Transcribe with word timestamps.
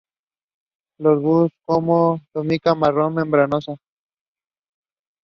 Los 0.97 1.21
bulbos 1.21 1.51
con 1.63 1.85
túnica 2.33 2.73
marrón 2.73 3.13
membranosa. 3.13 3.73